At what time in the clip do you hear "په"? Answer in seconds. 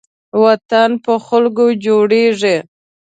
1.03-1.13